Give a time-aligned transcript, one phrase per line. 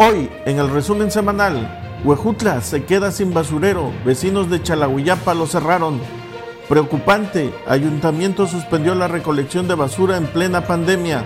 [0.00, 6.00] Hoy, en el resumen semanal, Huejutla se queda sin basurero, vecinos de Chalahuiyapa lo cerraron.
[6.68, 11.24] Preocupante, ayuntamiento suspendió la recolección de basura en plena pandemia.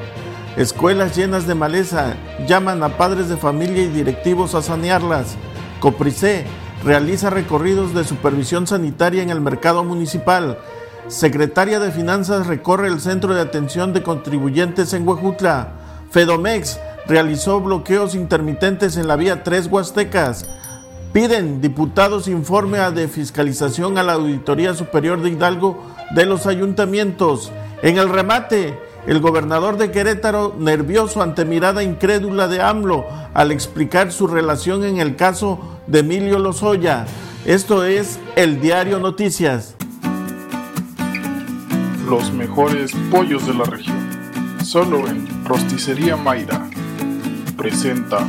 [0.56, 2.16] Escuelas llenas de maleza
[2.48, 5.36] llaman a padres de familia y directivos a sanearlas.
[5.78, 6.46] Copricé
[6.82, 10.56] realiza recorridos de supervisión sanitaria en el mercado municipal.
[11.08, 15.74] Secretaria de Finanzas recorre el centro de atención de contribuyentes en Huejutla.
[16.10, 20.46] Fedomex realizó bloqueos intermitentes en la vía 3 Huastecas.
[21.12, 25.82] Piden diputados informe de fiscalización a la Auditoría Superior de Hidalgo
[26.14, 27.52] de los ayuntamientos.
[27.82, 34.12] En el remate, el gobernador de Querétaro, nervioso ante mirada incrédula de AMLO al explicar
[34.12, 37.06] su relación en el caso de Emilio Lozoya.
[37.44, 39.74] Esto es el Diario Noticias.
[42.08, 43.96] Los mejores pollos de la región.
[44.62, 46.70] Solo en Rosticería Mayra
[47.62, 48.26] presenta.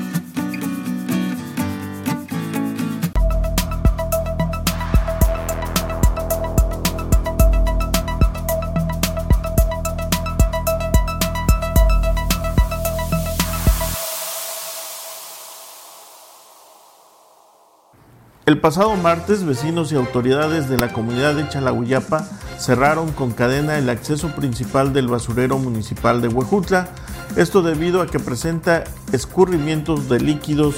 [18.46, 22.24] El pasado martes, vecinos y autoridades de la comunidad de Chalahuiyapa
[22.60, 26.90] cerraron con cadena el acceso principal del basurero municipal de Huejutla
[27.36, 30.76] esto debido a que presenta escurrimientos de líquidos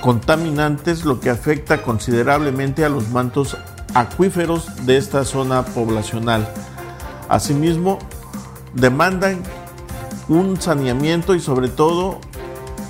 [0.00, 3.56] contaminantes, lo que afecta considerablemente a los mantos
[3.94, 6.48] acuíferos de esta zona poblacional.
[7.28, 7.98] Asimismo,
[8.74, 9.42] demandan
[10.28, 12.18] un saneamiento y sobre todo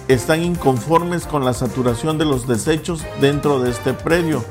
[0.09, 4.45] están inconformes con la saturación de los desechos dentro de este predio.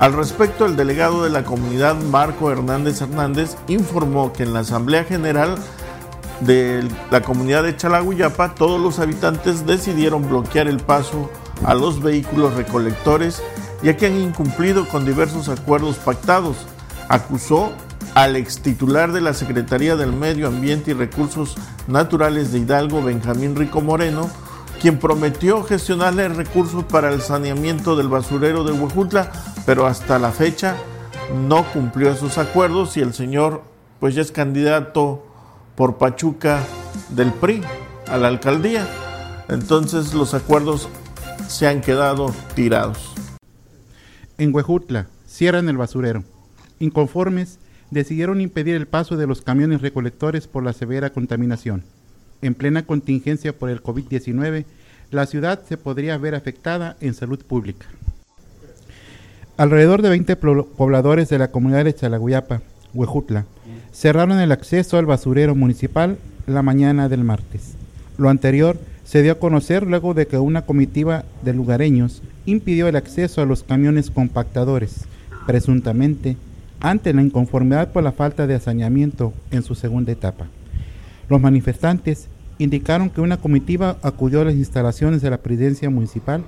[0.00, 5.04] Al respecto, el delegado de la comunidad, Marco Hernández Hernández, informó que en la Asamblea
[5.04, 5.56] General
[6.40, 11.30] de la comunidad de Chalaguyapa, todos los habitantes decidieron bloquear el paso
[11.64, 13.42] a los vehículos recolectores
[13.84, 16.56] ya que han incumplido con diversos acuerdos pactados.
[17.10, 17.70] Acusó
[18.14, 21.54] al ex titular de la Secretaría del Medio Ambiente y Recursos
[21.86, 24.30] Naturales de Hidalgo, Benjamín Rico Moreno,
[24.80, 29.30] quien prometió gestionarle recursos para el saneamiento del basurero de Huejutla,
[29.66, 30.76] pero hasta la fecha
[31.46, 33.62] no cumplió esos acuerdos y el señor
[34.00, 35.26] pues ya es candidato
[35.76, 36.64] por Pachuca
[37.10, 37.62] del PRI
[38.08, 38.86] a la alcaldía.
[39.48, 40.88] Entonces los acuerdos
[41.48, 43.14] se han quedado tirados.
[44.38, 46.24] En Huejutla cierran el basurero.
[46.78, 47.58] Inconformes
[47.90, 51.84] decidieron impedir el paso de los camiones recolectores por la severa contaminación.
[52.42, 54.64] En plena contingencia por el COVID-19,
[55.10, 57.86] la ciudad se podría ver afectada en salud pública.
[59.56, 62.62] Alrededor de 20 pobladores de la comunidad de Chalaguyapa,
[62.92, 63.46] Huejutla,
[63.94, 67.74] cerraron el acceso al basurero municipal la mañana del martes.
[68.18, 72.96] Lo anterior se dio a conocer luego de que una comitiva de lugareños impidió el
[72.96, 75.04] acceso a los camiones compactadores,
[75.46, 76.36] presuntamente
[76.80, 80.46] ante la inconformidad por la falta de asaneamiento en su segunda etapa.
[81.28, 82.28] Los manifestantes
[82.58, 86.42] indicaron que una comitiva acudió a las instalaciones de la presidencia municipal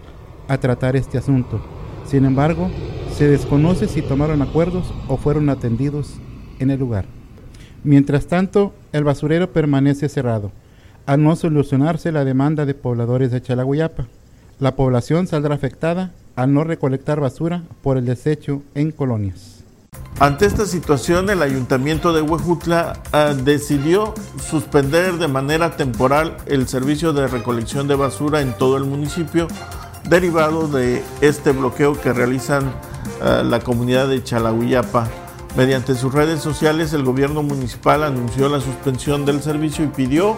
[0.48, 1.64] a tratar este asunto.
[2.06, 2.70] Sin embargo,
[3.16, 6.14] se desconoce si tomaron acuerdos o fueron atendidos
[6.58, 7.06] en el lugar.
[7.86, 10.50] Mientras tanto, el basurero permanece cerrado,
[11.06, 14.08] al no solucionarse la demanda de pobladores de Chalaguyapa.
[14.58, 19.62] La población saldrá afectada al no recolectar basura por el desecho en colonias.
[20.18, 24.14] Ante esta situación, el ayuntamiento de Huejutla ah, decidió
[24.44, 29.46] suspender de manera temporal el servicio de recolección de basura en todo el municipio,
[30.08, 32.64] derivado de este bloqueo que realizan
[33.22, 35.08] ah, la comunidad de Chalaguyapa
[35.56, 40.36] Mediante sus redes sociales, el gobierno municipal anunció la suspensión del servicio y pidió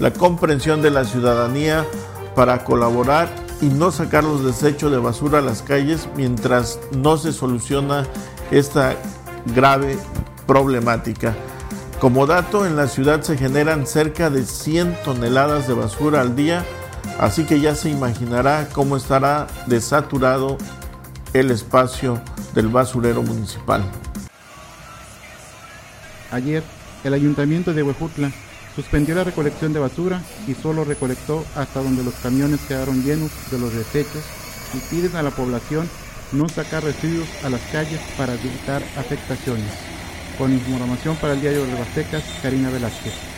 [0.00, 1.86] la comprensión de la ciudadanía
[2.34, 3.28] para colaborar
[3.60, 8.08] y no sacar los desechos de basura a las calles mientras no se soluciona
[8.50, 8.96] esta
[9.54, 9.96] grave
[10.48, 11.36] problemática.
[12.00, 16.64] Como dato, en la ciudad se generan cerca de 100 toneladas de basura al día,
[17.20, 20.58] así que ya se imaginará cómo estará desaturado
[21.34, 22.20] el espacio
[22.52, 23.84] del basurero municipal.
[26.30, 26.62] Ayer,
[27.04, 28.32] el ayuntamiento de Huejutla
[28.74, 33.58] suspendió la recolección de basura y solo recolectó hasta donde los camiones quedaron llenos de
[33.58, 34.22] los desechos
[34.74, 35.88] y piden a la población
[36.32, 39.72] no sacar residuos a las calles para evitar afectaciones.
[40.36, 43.35] Con información para el diario de Huastecas, Karina Velázquez.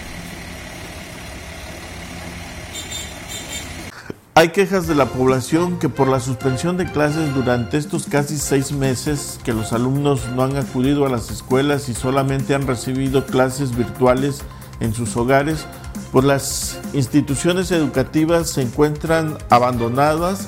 [4.39, 8.71] Hay quejas de la población que por la suspensión de clases durante estos casi seis
[8.71, 13.77] meses que los alumnos no han acudido a las escuelas y solamente han recibido clases
[13.77, 14.43] virtuales
[14.79, 15.67] en sus hogares,
[16.13, 20.47] pues las instituciones educativas se encuentran abandonadas,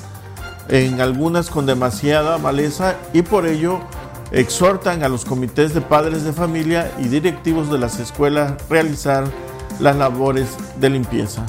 [0.69, 3.81] en algunas con demasiada maleza y por ello
[4.31, 9.25] exhortan a los comités de padres de familia y directivos de las escuelas realizar
[9.81, 10.47] las labores
[10.79, 11.45] de limpieza.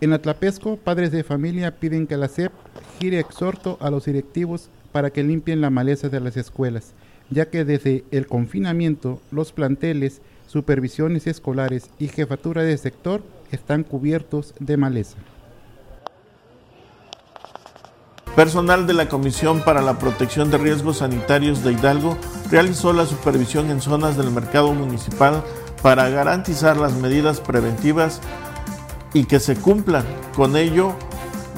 [0.00, 2.52] En Atlapesco, padres de familia piden que la SEP
[2.98, 6.94] gire exhorto a los directivos para que limpien la maleza de las escuelas,
[7.28, 14.54] ya que desde el confinamiento los planteles, supervisiones escolares y jefatura de sector están cubiertos
[14.58, 15.18] de maleza.
[18.34, 22.16] Personal de la Comisión para la Protección de Riesgos Sanitarios de Hidalgo
[22.50, 25.44] realizó la supervisión en zonas del mercado municipal
[25.82, 28.20] para garantizar las medidas preventivas
[29.14, 30.04] y que se cumplan.
[30.34, 30.94] Con ello,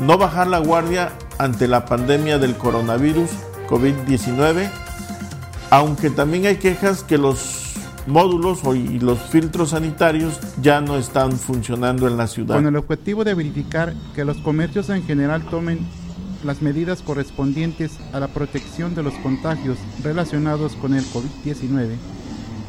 [0.00, 3.30] no bajar la guardia ante la pandemia del coronavirus
[3.68, 4.70] COVID-19,
[5.70, 7.62] aunque también hay quejas que los
[8.06, 12.56] módulos y los filtros sanitarios ya no están funcionando en la ciudad.
[12.56, 15.86] Con el objetivo de verificar que los comercios en general tomen
[16.44, 21.96] las medidas correspondientes a la protección de los contagios relacionados con el COVID-19,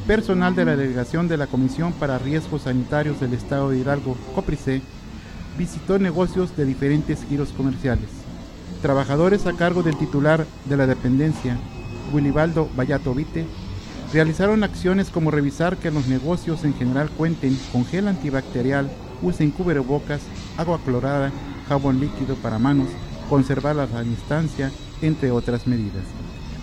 [0.08, 4.82] personal de la delegación de la Comisión para Riesgos Sanitarios del Estado de Hidalgo, COPRICE,
[5.58, 8.10] visitó negocios de diferentes giros comerciales.
[8.82, 11.58] Trabajadores a cargo del titular de la dependencia,
[12.12, 13.46] Wilibaldo Vallato Vite,
[14.12, 18.92] realizaron acciones como revisar que los negocios en general cuenten con gel antibacterial,
[19.22, 20.22] usen cubrebocas,
[20.58, 21.32] agua clorada,
[21.70, 22.90] jabón líquido para manos,
[23.30, 24.70] conservar la distancia,
[25.02, 26.04] entre otras medidas.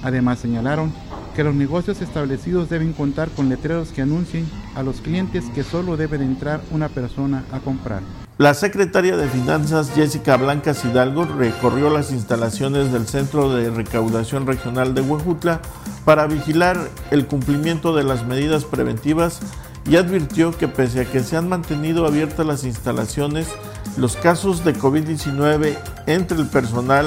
[0.03, 0.93] Además señalaron
[1.41, 5.97] que los negocios establecidos deben contar con letreros que anuncien a los clientes que solo
[5.97, 8.03] debe de entrar una persona a comprar.
[8.37, 14.95] La secretaria de Finanzas Jessica Blancas Hidalgo recorrió las instalaciones del Centro de Recaudación Regional
[14.95, 15.63] de Huejutla
[16.05, 16.77] para vigilar
[17.11, 19.41] el cumplimiento de las medidas preventivas
[19.89, 23.49] y advirtió que pese a que se han mantenido abiertas las instalaciones,
[23.97, 27.07] los casos de COVID-19 entre el personal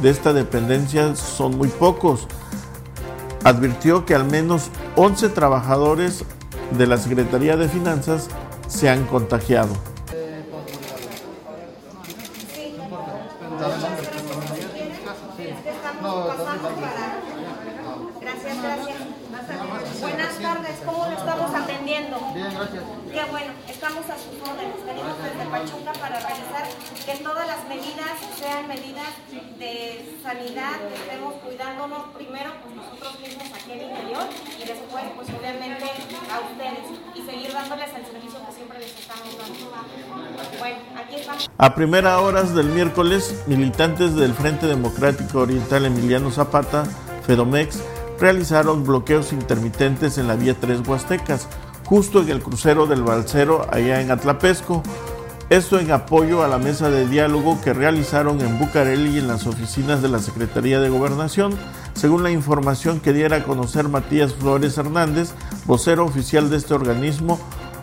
[0.00, 2.26] de esta dependencia son muy pocos.
[3.44, 6.24] Advirtió que al menos 11 trabajadores
[6.70, 8.28] de la Secretaría de Finanzas
[8.66, 9.74] se han contagiado.
[18.20, 19.14] Gracias, gracias.
[20.00, 22.16] Buenas tardes, ¿cómo lo estamos atendiendo?
[22.34, 22.82] Bien, gracias.
[23.12, 24.84] Qué bueno, estamos a sus órdenes.
[24.86, 26.68] Venimos desde Pachuca para revisar
[27.04, 27.43] que todas
[28.14, 29.12] medidas sean medidas
[29.58, 34.24] de sanidad, que estemos cuidándonos primero pues nosotros mismos aquí en el interior
[34.56, 35.84] y después pues obviamente
[36.30, 36.84] a ustedes
[37.14, 40.58] y seguir dándoles el servicio que siempre les estamos dando.
[40.58, 41.50] Bueno, aquí estamos.
[41.58, 46.84] A primera horas del miércoles, militantes del Frente Democrático Oriental Emiliano Zapata,
[47.26, 47.82] FEDOMEX,
[48.20, 51.48] realizaron bloqueos intermitentes en la vía Tres Huastecas,
[51.84, 54.82] justo en el crucero del Balcero, allá en Atlapesco.
[55.54, 59.46] Esto en apoyo a la mesa de diálogo que realizaron en Bucareli y en las
[59.46, 61.56] oficinas de la Secretaría de Gobernación,
[61.94, 65.32] según la información que diera a conocer Matías Flores Hernández,
[65.64, 67.38] vocero oficial de este organismo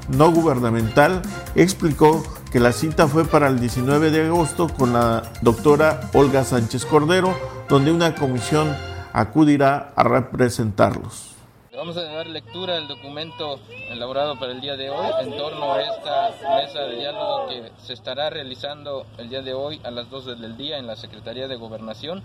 [0.10, 1.22] no gubernamental,
[1.56, 2.22] explicó
[2.52, 7.34] que la cita fue para el 19 de agosto con la doctora Olga Sánchez Cordero,
[7.70, 8.68] donde una comisión
[9.14, 11.31] acudirá a representarlos.
[11.74, 13.58] Vamos a dar lectura al documento
[13.90, 17.94] elaborado para el día de hoy en torno a esta mesa de diálogo que se
[17.94, 21.56] estará realizando el día de hoy a las 12 del día en la Secretaría de
[21.56, 22.24] Gobernación,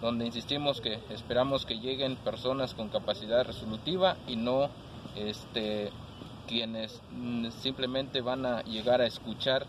[0.00, 4.70] donde insistimos que esperamos que lleguen personas con capacidad resolutiva y no
[5.14, 5.92] este,
[6.48, 7.00] quienes
[7.60, 9.66] simplemente van a llegar a escuchar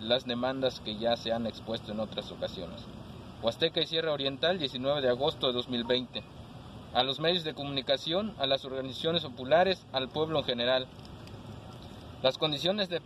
[0.00, 2.80] las demandas que ya se han expuesto en otras ocasiones.
[3.42, 6.41] Huasteca y Sierra Oriental, 19 de agosto de 2020
[6.94, 10.86] a los medios de comunicación, a las organizaciones populares, al pueblo en general.
[12.22, 13.00] Las condiciones de,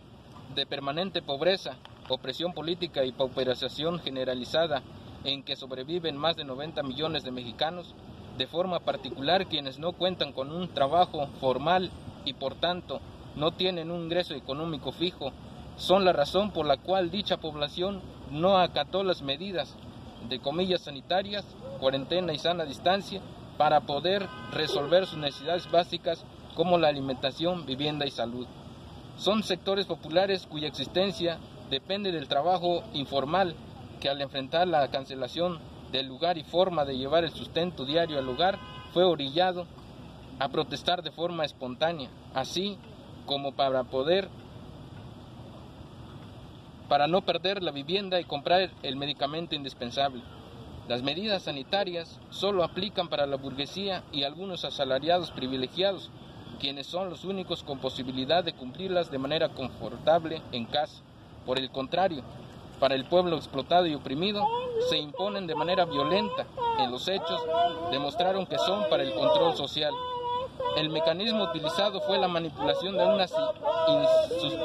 [0.55, 1.75] de, permanente pobreza,
[2.09, 4.81] opresión política y pauperización generalizada
[5.23, 7.95] en que sobreviven más de 90 millones de mexicanos,
[8.37, 11.89] de forma particular quienes no cuentan con un trabajo formal
[12.25, 12.99] y por tanto
[13.35, 15.31] no tienen un ingreso económico fijo,
[15.77, 18.01] son la razón por la cual dicha población
[18.31, 19.75] no acató las medidas
[20.27, 21.45] de comillas sanitarias,
[21.79, 23.21] cuarentena y sana distancia
[23.57, 26.23] para poder resolver sus necesidades básicas
[26.55, 28.47] como la alimentación, vivienda y salud.
[29.17, 33.55] Son sectores populares cuya existencia depende del trabajo informal
[33.99, 35.59] que al enfrentar la cancelación
[35.91, 38.59] del lugar y forma de llevar el sustento diario al hogar
[38.93, 39.65] fue orillado
[40.39, 42.77] a protestar de forma espontánea, así
[43.25, 44.29] como para poder
[46.87, 50.21] para no perder la vivienda y comprar el medicamento indispensable.
[50.87, 56.09] Las medidas sanitarias solo aplican para la burguesía y algunos asalariados privilegiados,
[56.61, 61.01] quienes son los únicos con posibilidad de cumplirlas de manera confortable en casa.
[61.45, 62.23] Por el contrario,
[62.79, 64.45] para el pueblo explotado y oprimido,
[64.89, 66.45] se imponen de manera violenta.
[66.79, 67.41] En los hechos,
[67.91, 69.93] demostraron que son para el control social.
[70.77, 73.25] El mecanismo utilizado fue la manipulación de una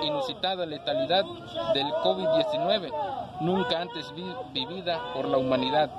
[0.05, 1.25] inusitada letalidad
[1.75, 2.93] del COVID-19,
[3.41, 4.13] nunca antes
[4.53, 5.91] vivida por la humanidad,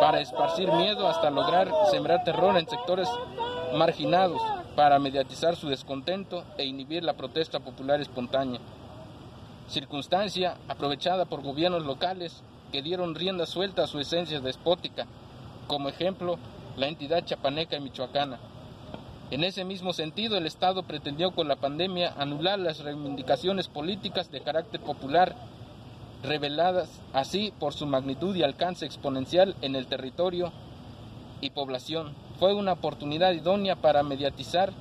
[0.00, 3.08] para esparcir miedo hasta lograr sembrar terror en sectores
[3.74, 4.40] marginados,
[4.76, 8.60] para mediatizar su descontento e inhibir la protesta popular espontánea.
[9.68, 15.06] Circunstancia aprovechada por gobiernos locales que dieron rienda suelta a su esencia despótica,
[15.66, 16.38] como ejemplo
[16.76, 18.38] la entidad chapaneca y michoacana.
[19.30, 24.40] En ese mismo sentido, el Estado pretendió con la pandemia anular las reivindicaciones políticas de
[24.40, 25.36] carácter popular,
[26.22, 30.52] reveladas así por su magnitud y alcance exponencial en el territorio
[31.40, 32.14] y población.
[32.38, 34.72] Fue una oportunidad idónea para mediatizar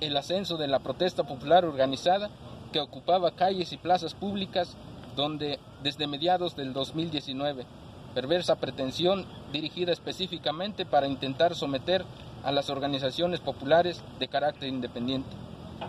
[0.00, 2.30] el ascenso de la protesta popular organizada
[2.72, 4.76] que ocupaba calles y plazas públicas
[5.16, 7.66] donde desde mediados del 2019,
[8.14, 12.04] perversa pretensión dirigida específicamente para intentar someter
[12.44, 15.28] a las organizaciones populares de carácter independiente.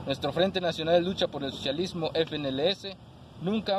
[0.05, 2.95] Nuestro Frente Nacional de Lucha por el Socialismo, FNLS,
[3.41, 3.77] nunca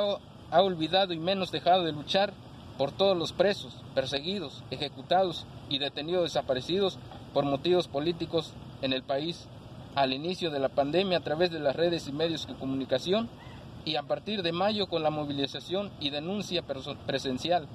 [0.52, 2.32] ha olvidado y menos dejado de luchar
[2.78, 6.98] por todos los presos, perseguidos, ejecutados y detenidos desaparecidos
[7.34, 9.48] por motivos políticos en el país
[9.94, 13.28] al inicio de la pandemia a través de las redes y medios de comunicación
[13.84, 17.66] y a partir de mayo con la movilización y denuncia presencial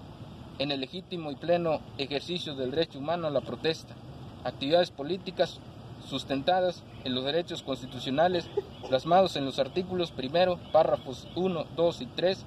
[0.59, 3.95] en el legítimo y pleno ejercicio del derecho humano a la protesta
[4.43, 5.59] actividades políticas
[6.07, 8.47] sustentadas en los derechos constitucionales
[8.87, 12.45] plasmados en los artículos primero, párrafos 1, 2 y 3,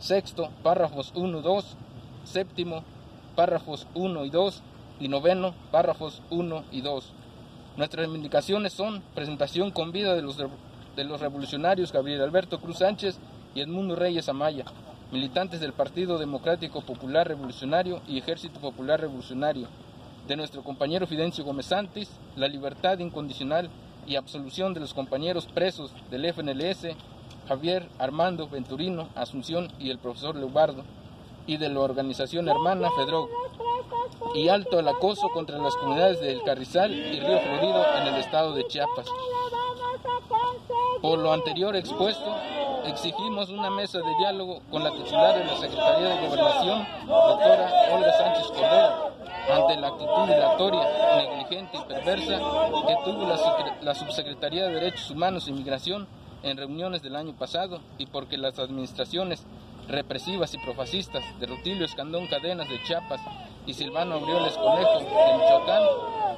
[0.00, 1.76] sexto, párrafos 1, 2,
[2.24, 2.82] séptimo,
[3.36, 4.62] párrafos 1 y 2
[4.98, 7.12] y noveno, párrafos 1 y 2.
[7.76, 13.18] Nuestras reivindicaciones son presentación con vida de los, de los revolucionarios Gabriel Alberto Cruz Sánchez
[13.54, 14.64] y Edmundo Reyes Amaya,
[15.12, 19.68] militantes del Partido Democrático Popular Revolucionario y Ejército Popular Revolucionario,
[20.26, 23.70] de nuestro compañero Fidencio Gómez Santis, la libertad incondicional
[24.06, 26.96] y absolución de los compañeros presos del FNLS,
[27.50, 30.84] Javier Armando Venturino, Asunción y el profesor Leobardo,
[31.48, 33.28] y de la organización hermana FEDROG,
[34.36, 38.54] y alto el acoso contra las comunidades del Carrizal y Río Florido en el estado
[38.54, 39.08] de Chiapas.
[41.02, 42.36] Por lo anterior expuesto,
[42.86, 48.12] exigimos una mesa de diálogo con la titular de la Secretaría de Gobernación, doctora Olga
[48.12, 49.10] Sánchez Cordero,
[49.52, 52.38] ante la actitud dilatoria, negligente y perversa
[52.86, 53.26] que tuvo
[53.82, 58.58] la, Subsecretaría de Derechos Humanos e Inmigración en reuniones del año pasado y porque las
[58.58, 59.44] administraciones
[59.88, 63.20] represivas y profascistas de Rutilio Escandón Cadenas de Chiapas
[63.66, 65.82] y Silvano Aureoles Conejo de Michoacán,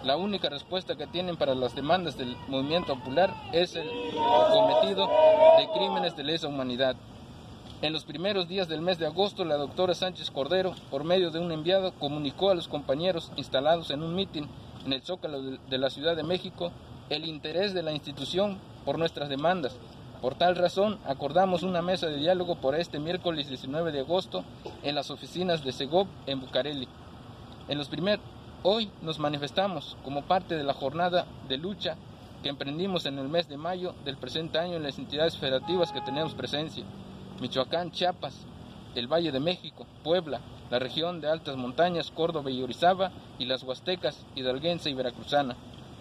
[0.05, 3.89] la única respuesta que tienen para las demandas del movimiento popular es el
[4.53, 5.09] cometido
[5.59, 6.97] de crímenes de lesa humanidad.
[7.83, 11.41] En los primeros días del mes de agosto, la doctora Sánchez Cordero, por medio de
[11.41, 14.49] un enviado, comunicó a los compañeros instalados en un mitin
[14.85, 16.73] en el Zócalo de la Ciudad de México
[17.11, 19.77] el interés de la institución por nuestras demandas.
[20.21, 24.45] Por tal razón, acordamos una mesa de diálogo por este miércoles 19 de agosto
[24.85, 26.87] en las oficinas de Segov en Bucareli.
[27.69, 28.21] En los primer,
[28.63, 31.97] hoy nos manifestamos como parte de la jornada de lucha
[32.43, 36.01] que emprendimos en el mes de mayo del presente año en las entidades federativas que
[36.01, 36.85] tenemos presencia.
[37.41, 38.47] Michoacán, Chiapas,
[38.95, 43.63] el Valle de México, Puebla, la región de altas montañas, Córdoba y Orizaba, y las
[43.63, 45.57] Huastecas, Hidalguense y Veracruzana.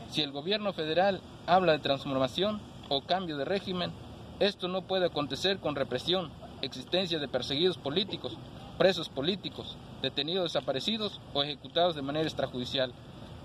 [0.10, 3.93] Si el gobierno federal habla de transformación o cambio de régimen,
[4.41, 6.29] esto no puede acontecer con represión,
[6.62, 8.38] existencia de perseguidos políticos,
[8.77, 12.91] presos políticos, detenidos desaparecidos o ejecutados de manera extrajudicial,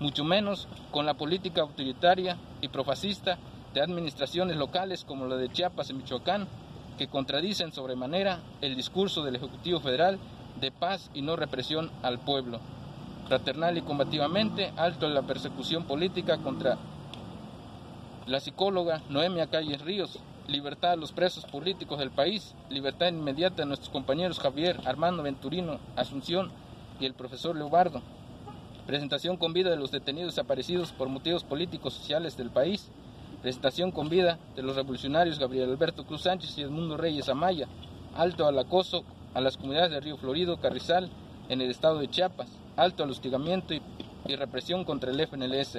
[0.01, 3.37] mucho menos con la política autoritaria y profascista
[3.73, 6.45] de administraciones locales como la de Chiapas y Michoacán,
[6.97, 10.19] que contradicen sobremanera el discurso del Ejecutivo Federal
[10.59, 12.59] de paz y no represión al pueblo.
[13.29, 16.77] Fraternal y combativamente, alto en la persecución política contra
[18.27, 23.65] la psicóloga Noemia Calles Ríos, libertad a los presos políticos del país, libertad inmediata a
[23.65, 26.51] nuestros compañeros Javier, Armando Venturino, Asunción
[26.99, 28.01] y el profesor Leobardo.
[28.85, 32.91] Presentación con vida de los detenidos desaparecidos por motivos políticos sociales del país,
[33.41, 37.67] Presentación con vida de los revolucionarios Gabriel Alberto Cruz Sánchez y Edmundo Reyes Amaya.
[38.15, 39.03] Alto al acoso
[39.35, 41.11] a las comunidades de Río Florido, Carrizal,
[41.47, 42.49] en el estado de Chiapas.
[42.75, 43.81] Alto al hostigamiento y,
[44.35, 45.77] represión contra el FNLS.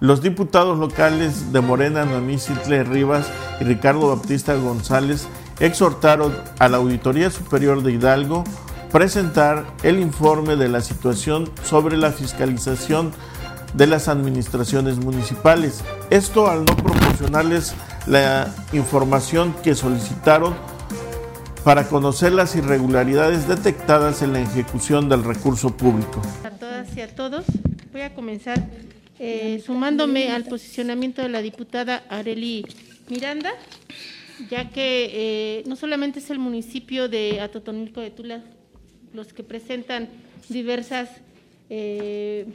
[0.00, 3.26] Los diputados locales de Morena, Noemí Citle Rivas
[3.60, 5.28] y Ricardo Baptista González
[5.60, 8.44] exhortaron a la Auditoría Superior de Hidalgo
[8.90, 13.12] presentar el informe de la situación sobre la fiscalización
[13.74, 15.84] de las administraciones municipales.
[16.08, 17.74] Esto al no proporcionarles
[18.06, 20.54] la información que solicitaron
[21.64, 26.22] para conocer las irregularidades detectadas en la ejecución del recurso público.
[26.44, 27.44] A todas y a todos,
[27.92, 28.62] voy a comenzar
[29.18, 32.64] eh, sumándome al posicionamiento de la diputada Areli
[33.08, 33.52] Miranda,
[34.50, 38.42] ya que eh, no solamente es el municipio de Atotonilco de Tula
[39.16, 40.08] los que presentan
[40.48, 41.08] diversas
[41.70, 42.46] eh,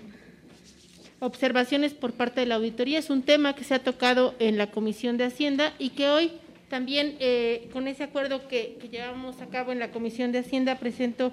[1.20, 4.72] observaciones por parte de la auditoría, es un tema que se ha tocado en la
[4.72, 6.32] Comisión de Hacienda y que hoy
[6.70, 11.32] también eh, con ese acuerdo que, llevamos a cabo en la Comisión de Hacienda presento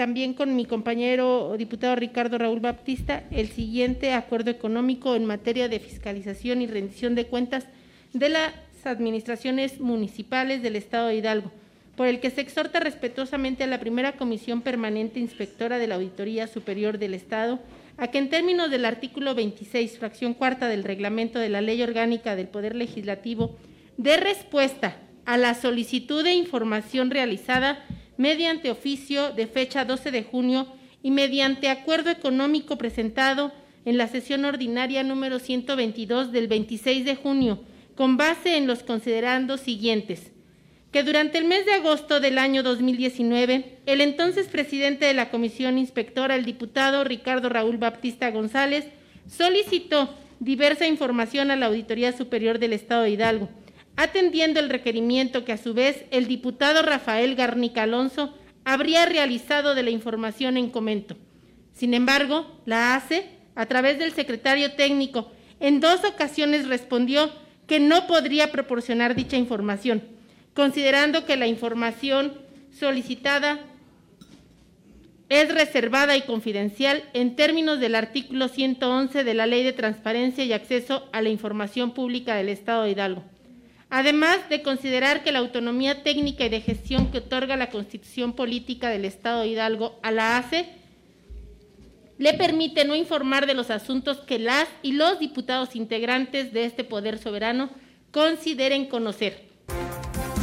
[0.00, 5.78] también con mi compañero diputado Ricardo Raúl Baptista el siguiente acuerdo económico en materia de
[5.78, 7.66] fiscalización y rendición de cuentas
[8.14, 8.54] de las
[8.84, 11.52] administraciones municipales del Estado de Hidalgo,
[11.96, 16.46] por el que se exhorta respetuosamente a la primera Comisión Permanente Inspectora de la Auditoría
[16.46, 17.58] Superior del Estado
[17.98, 22.36] a que en términos del artículo 26, fracción cuarta del reglamento de la Ley Orgánica
[22.36, 23.58] del Poder Legislativo,
[23.98, 27.84] de respuesta a la solicitud de información realizada
[28.20, 30.66] mediante oficio de fecha 12 de junio
[31.02, 33.50] y mediante acuerdo económico presentado
[33.86, 37.60] en la sesión ordinaria número 122 del 26 de junio,
[37.94, 40.32] con base en los considerandos siguientes.
[40.92, 45.78] Que durante el mes de agosto del año 2019, el entonces presidente de la Comisión
[45.78, 48.84] Inspectora, el diputado Ricardo Raúl Baptista González,
[49.30, 53.48] solicitó diversa información a la Auditoría Superior del Estado de Hidalgo,
[54.02, 59.82] atendiendo el requerimiento que a su vez el diputado Rafael Garnica Alonso habría realizado de
[59.82, 61.16] la información en comento.
[61.74, 65.30] Sin embargo, la ACE, a través del secretario técnico,
[65.60, 67.30] en dos ocasiones respondió
[67.66, 70.02] que no podría proporcionar dicha información,
[70.54, 72.32] considerando que la información
[72.72, 73.60] solicitada
[75.28, 80.54] es reservada y confidencial en términos del artículo 111 de la Ley de Transparencia y
[80.54, 83.24] Acceso a la Información Pública del Estado de Hidalgo
[83.90, 88.88] además de considerar que la autonomía técnica y de gestión que otorga la Constitución Política
[88.88, 90.68] del Estado de Hidalgo a la ACE
[92.16, 96.84] le permite no informar de los asuntos que las y los diputados integrantes de este
[96.84, 97.70] poder soberano
[98.12, 99.48] consideren conocer.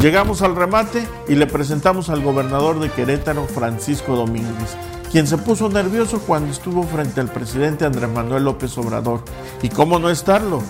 [0.01, 4.75] Llegamos al remate y le presentamos al gobernador de Querétaro, Francisco Domínguez,
[5.11, 9.23] quien se puso nervioso cuando estuvo frente al presidente Andrés Manuel López Obrador.
[9.61, 10.63] ¿Y cómo no estarlo?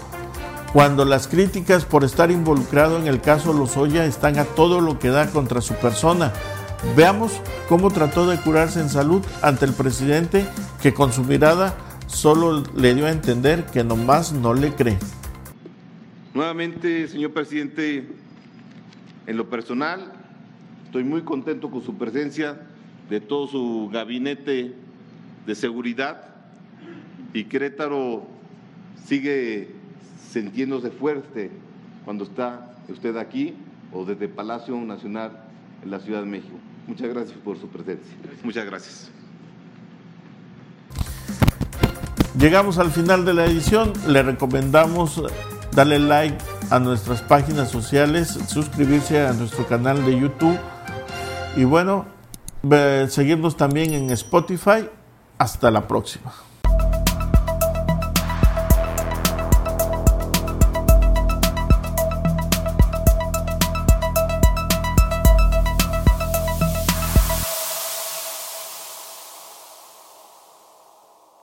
[0.73, 5.09] Cuando las críticas por estar involucrado en el caso Lozoya están a todo lo que
[5.09, 6.33] da contra su persona.
[6.95, 10.45] Veamos cómo trató de curarse en salud ante el presidente
[10.81, 11.75] que con su mirada
[12.07, 14.97] solo le dio a entender que nomás no le cree.
[16.33, 18.07] Nuevamente, señor presidente,
[19.25, 20.11] en lo personal,
[20.85, 22.59] estoy muy contento con su presencia,
[23.09, 24.73] de todo su gabinete
[25.45, 26.35] de seguridad
[27.33, 28.27] y Querétaro
[29.05, 29.76] sigue
[30.31, 31.51] sintiéndose fuerte
[32.05, 33.55] cuando está usted aquí
[33.91, 35.31] o desde Palacio Nacional
[35.83, 36.57] en la Ciudad de México.
[36.87, 38.15] Muchas gracias por su presencia.
[38.43, 39.11] Muchas gracias.
[42.39, 43.93] Llegamos al final de la edición.
[44.07, 45.21] Le recomendamos
[45.71, 46.37] darle like
[46.69, 50.57] a nuestras páginas sociales, suscribirse a nuestro canal de YouTube
[51.55, 52.05] y bueno,
[53.09, 54.87] seguirnos también en Spotify.
[55.39, 56.33] Hasta la próxima.